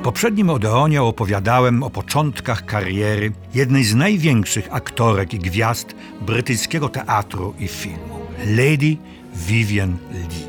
W 0.00 0.02
poprzednim 0.02 0.50
Odeonie 0.50 1.02
opowiadałem 1.02 1.82
o 1.82 1.90
początkach 1.90 2.64
kariery 2.64 3.32
jednej 3.54 3.84
z 3.84 3.94
największych 3.94 4.68
aktorek 4.70 5.34
i 5.34 5.38
gwiazd 5.38 5.94
brytyjskiego 6.20 6.88
teatru 6.88 7.54
i 7.58 7.68
filmu, 7.68 8.18
Lady 8.46 8.96
Vivian 9.34 9.96
Lee, 10.12 10.46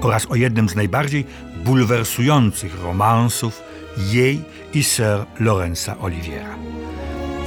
oraz 0.00 0.26
o 0.26 0.34
jednym 0.34 0.68
z 0.68 0.74
najbardziej 0.74 1.24
bulwersujących 1.64 2.82
romansów 2.82 3.62
jej 3.96 4.44
i 4.74 4.84
Sir 4.84 5.26
Lawrence'a 5.40 5.94
Oliviera. 6.00 6.56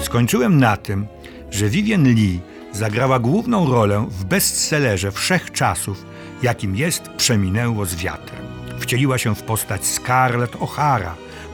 Skończyłem 0.01 0.57
na 0.57 0.77
tym, 0.77 1.07
że 1.49 1.69
Vivian 1.69 2.03
Lee 2.03 2.39
zagrała 2.71 3.19
główną 3.19 3.71
rolę 3.71 4.07
w 4.09 4.25
bestsellerze 4.25 5.11
wszechczasów, 5.11 6.05
jakim 6.43 6.75
jest 6.75 7.09
Przeminęło 7.17 7.85
z 7.85 7.95
wiatrem. 7.95 8.45
Wcieliła 8.79 9.17
się 9.17 9.35
w 9.35 9.43
postać 9.43 9.85
Scarlett 9.85 10.51
O'Hara, 10.51 11.11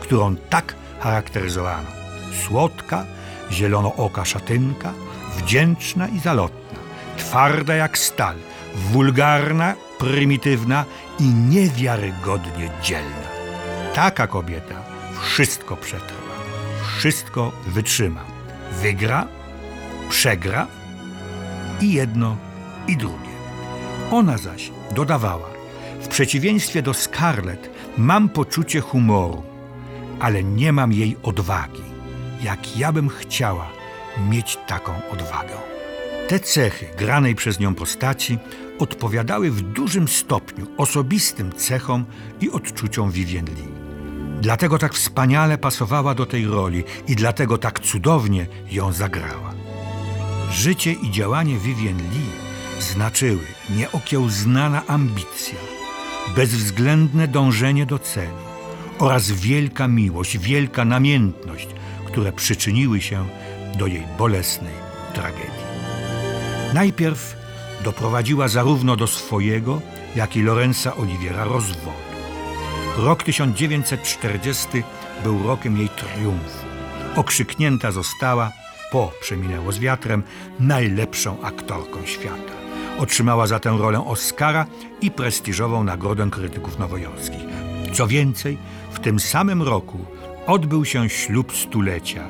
którą 0.08 0.36
tak 0.36 0.76
charakteryzowano. 1.00 1.88
Słodka, 2.44 3.06
zielonooka 3.52 4.26
szatynka, 4.26 4.94
wdzięczna 5.38 6.08
i 6.08 6.20
zalotna, 6.20 6.80
twarda 7.18 7.76
jak 7.76 7.98
stal, 7.98 8.36
wulgarna, 8.76 9.74
prymitywna 10.00 10.86
i 11.20 11.24
niewiarygodnie 11.24 12.70
dzielna. 12.82 13.28
Taka 13.94 14.28
kobieta 14.28 14.76
wszystko 15.22 15.78
przetrwa, 15.78 16.34
wszystko 16.98 17.52
wytrzyma. 17.68 18.24
Wygra, 18.82 19.28
przegra 20.10 20.68
i 21.82 21.94
jedno, 21.94 22.38
i 22.88 22.98
drugie. 22.98 23.38
Ona 24.12 24.38
zaś 24.38 24.72
dodawała: 24.96 25.50
W 26.02 26.08
przeciwieństwie 26.08 26.82
do 26.82 26.94
Scarlett 26.94 27.70
mam 27.98 28.30
poczucie 28.30 28.82
humoru, 28.82 29.57
ale 30.20 30.44
nie 30.44 30.74
mam 30.74 30.94
jej 30.94 31.18
odwagi, 31.24 31.84
jak 32.44 32.78
ja 32.78 32.92
bym 32.92 33.10
chciała 33.10 33.68
mieć 34.30 34.58
taką 34.68 34.92
odwagę. 35.12 35.54
Te 36.28 36.40
cechy 36.40 36.86
granej 36.98 37.36
przez 37.36 37.60
nią 37.60 37.76
postaci 37.76 38.38
odpowiadały 38.80 39.52
w 39.52 39.62
dużym 39.62 40.08
stopniu 40.08 40.68
osobistym 40.78 41.52
cechom 41.54 42.06
i 42.42 42.52
odczuciom 42.52 43.12
Vivien 43.12 43.46
Lee. 43.46 43.88
Dlatego 44.42 44.78
tak 44.78 44.94
wspaniale 44.94 45.58
pasowała 45.58 46.16
do 46.16 46.26
tej 46.26 46.46
roli 46.46 46.84
i 47.08 47.16
dlatego 47.16 47.58
tak 47.58 47.80
cudownie 47.80 48.48
ją 48.72 48.94
zagrała. 48.94 49.54
Życie 50.52 50.94
i 50.94 51.12
działanie 51.12 51.58
Vivien 51.58 51.98
Lee 51.98 52.82
znaczyły 52.82 53.46
nieokiełznana 53.70 54.88
ambicja, 54.88 55.60
bezwzględne 56.36 57.28
dążenie 57.28 57.86
do 57.86 58.00
celu 58.00 58.57
oraz 59.00 59.32
wielka 59.32 59.88
miłość, 59.88 60.38
wielka 60.38 60.86
namiętność, 60.86 61.68
które 62.06 62.32
przyczyniły 62.32 63.02
się 63.02 63.26
do 63.80 63.88
jej 63.88 64.04
bolesnej 64.18 64.74
tragedii. 65.14 65.68
Najpierw 66.74 67.36
doprowadziła 67.84 68.48
zarówno 68.48 68.96
do 68.96 69.08
swojego, 69.08 69.82
jak 70.16 70.36
i 70.36 70.42
Lorenza 70.42 70.96
Oliviera 70.96 71.44
rozwodu. 71.44 71.98
Rok 72.98 73.24
1940 73.24 74.68
był 75.24 75.48
rokiem 75.48 75.78
jej 75.78 75.90
triumfu. 75.90 76.68
Okrzyknięta 77.16 77.92
została, 77.92 78.52
po 78.92 79.12
Przeminęło 79.22 79.72
z 79.72 79.80
wiatrem, 79.80 80.24
najlepszą 80.60 81.42
aktorką 81.42 82.06
świata. 82.06 82.54
Otrzymała 83.00 83.48
za 83.48 83.60
tę 83.60 83.78
rolę 83.80 84.06
Oscara 84.06 84.66
i 85.02 85.12
prestiżową 85.12 85.84
Nagrodę 85.84 86.30
Krytyków 86.32 86.80
Nowojorskich. 86.80 87.67
Co 87.94 88.08
więcej, 88.08 88.58
w 88.92 89.00
tym 89.00 89.20
samym 89.20 89.64
roku 89.64 90.06
odbył 90.48 90.86
się 90.86 91.10
ślub 91.10 91.56
stulecia 91.56 92.24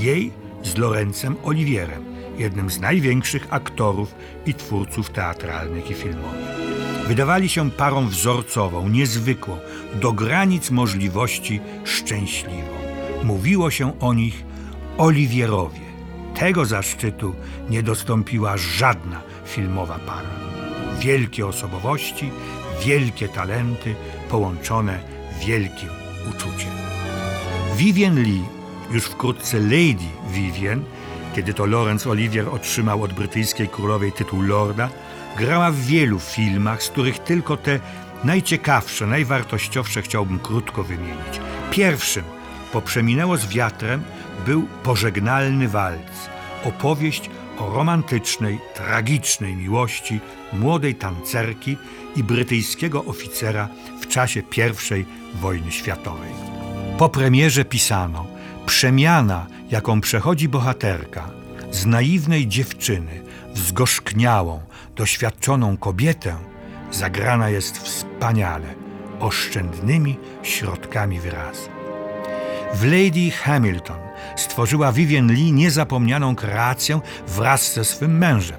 jej 0.00 0.32
z 0.62 0.76
Lorencem 0.76 1.36
Olivierem, 1.42 2.04
jednym 2.38 2.70
z 2.70 2.80
największych 2.80 3.46
aktorów 3.50 4.14
i 4.46 4.54
twórców 4.54 5.10
teatralnych 5.10 5.90
i 5.90 5.94
filmowych. 5.94 6.62
Wydawali 7.08 7.48
się 7.48 7.70
parą 7.70 8.08
wzorcową, 8.08 8.88
niezwykłą, 8.88 9.56
do 10.00 10.12
granic 10.12 10.70
możliwości 10.70 11.60
szczęśliwą. 11.84 12.76
Mówiło 13.24 13.70
się 13.70 14.00
o 14.00 14.14
nich 14.14 14.44
Oliwierowie. 14.98 15.80
Tego 16.34 16.64
zaszczytu 16.64 17.34
nie 17.70 17.82
dostąpiła 17.82 18.56
żadna 18.56 19.20
filmowa 19.44 19.98
para. 19.98 20.28
Wielkie 21.00 21.46
osobowości, 21.46 22.30
wielkie 22.84 23.28
talenty 23.28 23.94
połączone 24.30 25.00
wielkim 25.40 25.88
uczuciem. 26.30 26.70
Vivien 27.76 28.22
Lee, 28.22 28.44
już 28.90 29.04
wkrótce 29.04 29.58
Lady 29.58 30.08
Vivien, 30.30 30.84
kiedy 31.34 31.54
to 31.54 31.66
Laurence 31.66 32.10
Olivier 32.10 32.48
otrzymał 32.48 33.02
od 33.02 33.12
brytyjskiej 33.12 33.68
królowej 33.68 34.12
tytuł 34.12 34.42
lorda, 34.42 34.88
grała 35.38 35.70
w 35.70 35.76
wielu 35.76 36.18
filmach, 36.18 36.82
z 36.82 36.88
których 36.88 37.18
tylko 37.18 37.56
te 37.56 37.80
najciekawsze, 38.24 39.06
najwartościowsze 39.06 40.02
chciałbym 40.02 40.38
krótko 40.38 40.82
wymienić. 40.82 41.40
Pierwszym, 41.70 42.24
poprzeminęło 42.72 43.36
z 43.36 43.46
wiatrem, 43.46 44.02
był 44.46 44.66
Pożegnalny 44.82 45.68
Walc, 45.68 46.28
opowieść 46.64 47.30
o 47.62 47.70
romantycznej, 47.74 48.58
tragicznej 48.74 49.56
miłości 49.56 50.20
młodej 50.52 50.94
tancerki 50.94 51.76
i 52.16 52.24
brytyjskiego 52.24 53.04
oficera 53.04 53.68
w 54.00 54.06
czasie 54.06 54.42
I 54.96 55.04
wojny 55.34 55.72
światowej. 55.72 56.30
Po 56.98 57.08
premierze 57.08 57.64
pisano, 57.64 58.26
przemiana, 58.66 59.46
jaką 59.70 60.00
przechodzi 60.00 60.48
bohaterka 60.48 61.30
z 61.70 61.86
naiwnej 61.86 62.46
dziewczyny 62.46 63.22
w 63.54 63.58
zgorzkniałą, 63.58 64.60
doświadczoną 64.96 65.76
kobietę, 65.76 66.36
zagrana 66.90 67.50
jest 67.50 67.78
wspaniale, 67.78 68.74
oszczędnymi 69.20 70.18
środkami 70.42 71.20
wyrazu. 71.20 71.68
W 72.74 72.84
Lady 72.84 73.30
Hamilton 73.30 74.11
stworzyła 74.36 74.92
Vivien 74.92 75.32
Lee 75.32 75.52
niezapomnianą 75.52 76.36
kreację 76.36 77.00
wraz 77.28 77.74
ze 77.74 77.84
swym 77.84 78.18
mężem. 78.18 78.58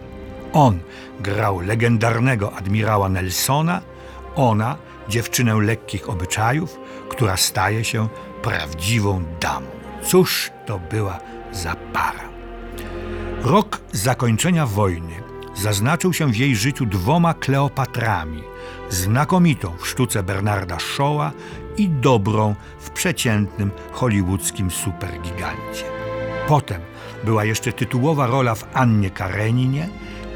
On 0.54 0.80
grał 1.20 1.60
legendarnego 1.60 2.54
admirała 2.56 3.10
Nelsona, 3.10 3.82
ona 4.36 4.78
dziewczynę 5.10 5.56
lekkich 5.56 6.10
obyczajów, 6.10 6.80
która 7.10 7.38
staje 7.38 7.84
się 7.84 8.08
prawdziwą 8.42 9.24
damą. 9.40 9.68
Cóż 10.04 10.52
to 10.66 10.80
była 10.80 11.20
za 11.52 11.76
para. 11.76 12.24
Rok 13.42 13.82
zakończenia 13.92 14.66
wojny 14.66 15.14
zaznaczył 15.56 16.14
się 16.14 16.32
w 16.32 16.36
jej 16.36 16.56
życiu 16.56 16.86
dwoma 16.86 17.34
Kleopatrami, 17.34 18.44
znakomitą 18.90 19.78
w 19.78 19.88
sztuce 19.88 20.24
Bernarda 20.24 20.80
Shawa 20.80 21.32
i 21.78 21.90
dobrą 21.90 22.56
w 22.80 22.90
przeciętnym 22.90 23.72
hollywoodzkim 23.92 24.72
supergigancie. 24.72 25.84
Potem 26.48 26.82
była 27.24 27.46
jeszcze 27.46 27.74
tytułowa 27.74 28.28
rola 28.28 28.56
w 28.56 28.66
Annie 28.74 29.10
Kareninie 29.10 29.90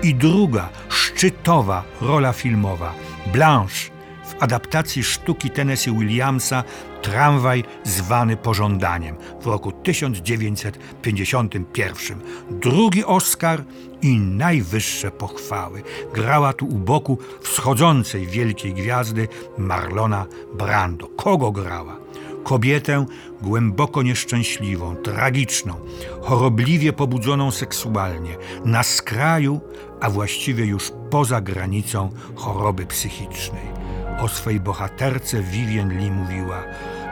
i 0.04 0.16
druga 0.16 0.70
szczytowa 0.90 1.84
rola 2.02 2.34
filmowa 2.34 2.94
Blanche 3.34 3.97
adaptacji 4.40 5.04
sztuki 5.04 5.50
Tennessee 5.50 5.92
Williamsa 5.92 6.64
Tramwaj 7.02 7.64
zwany 7.84 8.38
pożądaniem 8.38 9.16
w 9.42 9.46
roku 9.46 9.72
1951. 9.72 12.22
Drugi 12.52 13.06
Oscar 13.06 13.64
i 14.02 14.20
najwyższe 14.20 15.12
pochwały. 15.12 15.84
Grała 16.14 16.54
tu 16.54 16.66
u 16.66 16.78
boku 16.78 17.18
wschodzącej 17.42 18.28
wielkiej 18.28 18.74
gwiazdy 18.74 19.28
Marlona 19.58 20.26
Brando. 20.54 21.08
Kogo 21.08 21.52
grała? 21.52 21.98
Kobietę 22.44 23.06
głęboko 23.42 24.04
nieszczęśliwą, 24.04 24.96
tragiczną, 24.96 25.76
chorobliwie 26.22 26.94
pobudzoną 26.94 27.52
seksualnie, 27.52 28.38
na 28.66 28.84
skraju, 28.84 29.62
a 30.02 30.10
właściwie 30.10 30.66
już 30.66 30.92
poza 31.10 31.42
granicą 31.42 32.10
choroby 32.36 32.86
psychicznej. 32.86 33.87
O 34.20 34.28
swej 34.28 34.60
bohaterce 34.60 35.42
Vivien 35.42 35.98
Lee 35.98 36.12
mówiła: 36.12 36.64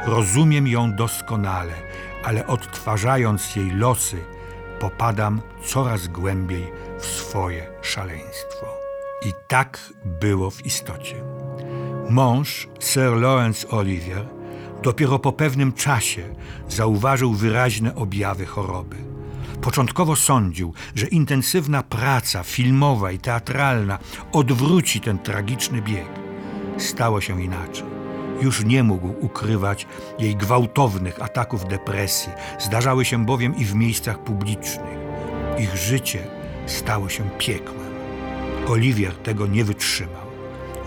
Rozumiem 0.06 0.68
ją 0.68 0.96
doskonale, 0.96 1.74
ale 2.24 2.48
odtwarzając 2.48 3.56
jej 3.56 3.72
losy, 3.72 4.18
popadam 4.80 5.42
coraz 5.66 6.08
głębiej 6.08 6.72
w 7.00 7.06
swoje 7.06 7.68
szaleństwo. 7.82 8.66
I 9.26 9.32
tak 9.48 9.80
było 10.06 10.52
w 10.52 10.66
istocie. 10.66 11.16
Mąż, 12.10 12.68
Sir 12.80 13.12
Lawrence 13.12 13.68
Olivier, 13.68 14.26
dopiero 14.84 15.20
po 15.20 15.32
pewnym 15.32 15.74
czasie 15.74 16.36
zauważył 16.70 17.34
wyraźne 17.34 17.96
objawy 17.96 18.46
choroby. 18.46 18.96
Początkowo 19.62 20.16
sądził, 20.16 20.74
że 20.96 21.08
intensywna 21.08 21.84
praca 21.84 22.44
filmowa 22.44 23.12
i 23.12 23.20
teatralna 23.20 24.00
odwróci 24.32 25.02
ten 25.02 25.20
tragiczny 25.20 25.82
bieg. 25.82 26.25
Stało 26.78 27.22
się 27.22 27.42
inaczej. 27.42 27.86
Już 28.42 28.66
nie 28.66 28.84
mógł 28.84 29.26
ukrywać 29.26 29.88
jej 30.20 30.36
gwałtownych 30.36 31.22
ataków 31.24 31.68
depresji, 31.68 32.32
zdarzały 32.60 33.06
się 33.06 33.26
bowiem 33.26 33.56
i 33.56 33.66
w 33.66 33.76
miejscach 33.76 34.20
publicznych. 34.20 34.98
Ich 35.58 35.76
życie 35.76 36.20
stało 36.66 37.10
się 37.10 37.30
piekłem. 37.38 37.86
Oliwier 38.68 39.16
tego 39.16 39.48
nie 39.48 39.64
wytrzymał. 39.64 40.26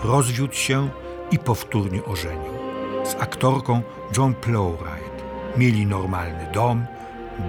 Rozwiódł 0.03 0.53
się 0.53 0.89
i 1.31 1.39
powtórnie 1.39 2.05
ożenił. 2.05 2.53
Z 3.03 3.15
aktorką 3.15 3.81
John 4.17 4.33
Plowright 4.33 5.23
mieli 5.57 5.85
normalny 5.85 6.47
dom, 6.53 6.85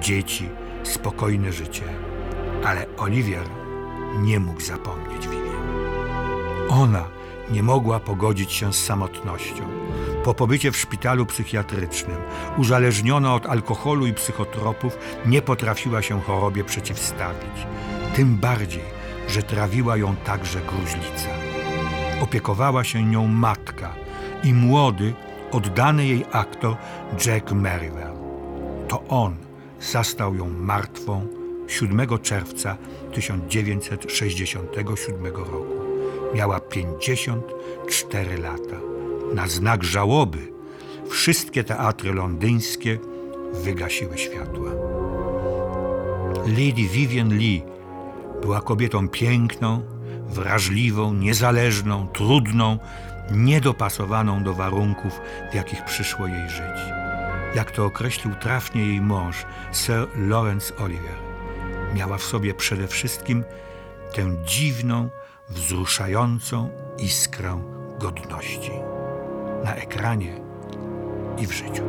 dzieci, 0.01 0.49
spokojne 0.83 1.53
życie. 1.53 1.85
Ale 2.65 2.87
Oliwier 2.99 3.47
nie 4.19 4.41
mógł 4.41 4.61
zapomnieć 4.61 5.29
Vivien. 5.29 5.50
Ona 6.71 7.09
nie 7.51 7.63
mogła 7.63 8.01
pogodzić 8.01 8.53
się 8.53 8.73
z 8.73 8.85
samotnością. 8.85 9.65
Po 10.25 10.35
pobycie 10.35 10.73
w 10.73 10.77
szpitalu 10.77 11.27
psychiatrycznym, 11.27 12.17
uzależniona 12.59 13.35
od 13.35 13.47
alkoholu 13.47 14.07
i 14.07 14.15
psychotropów, 14.15 14.99
nie 15.27 15.43
potrafiła 15.43 16.03
się 16.03 16.21
chorobie 16.21 16.65
przeciwstawić. 16.65 17.67
Tym 18.15 18.37
bardziej, 18.37 18.83
że 19.29 19.43
trawiła 19.43 19.97
ją 19.97 20.17
także 20.17 20.61
gruźlica. 20.61 21.29
Opiekowała 22.23 22.85
się 22.85 23.05
nią 23.05 23.27
matka 23.27 23.95
i 24.45 24.55
młody, 24.55 25.15
oddany 25.53 26.07
jej 26.07 26.25
aktor 26.33 26.77
Jack 27.27 27.53
Merivale. 27.53 28.21
To 28.89 29.05
on 29.09 29.37
zastał 29.81 30.35
ją 30.35 30.49
martwą 30.49 31.27
7 31.69 32.19
czerwca 32.23 32.77
1967 33.13 35.27
roku. 35.27 35.80
Miała 36.35 36.61
54 36.61 38.39
lata. 38.39 38.81
Na 39.35 39.49
znak 39.49 39.85
żałoby 39.85 40.39
wszystkie 41.11 41.65
teatry 41.65 42.13
londyńskie 42.13 42.99
wygasiły 43.53 44.19
światła. 44.19 44.71
Lady 46.47 46.89
Vivian 46.93 47.39
Lee 47.39 47.63
była 48.43 48.61
kobietą 48.61 49.09
piękną, 49.09 49.83
wrażliwą, 50.29 51.15
niezależną, 51.15 52.09
trudną, 52.09 52.79
niedopasowaną 53.31 54.45
do 54.45 54.55
warunków, 54.55 55.21
w 55.53 55.55
jakich 55.55 55.85
przyszło 55.85 56.27
jej 56.27 56.49
żyć. 56.49 56.81
Jak 57.55 57.71
to 57.71 57.85
określił 57.85 58.35
trafnie 58.35 58.87
jej 58.87 59.01
mąż, 59.01 59.47
Sir 59.73 60.09
Lawrence 60.17 60.77
Oliver, 60.77 61.17
miała 61.95 62.19
w 62.19 62.23
sobie 62.23 62.55
przede 62.55 62.89
wszystkim 62.89 63.45
tę 64.15 64.37
dziwną, 64.45 65.11
wzruszającą 65.51 66.71
iskrę 66.99 67.63
godności 67.99 68.73
na 69.65 69.75
ekranie 69.75 70.41
i 71.39 71.47
w 71.47 71.53
życiu. 71.53 71.83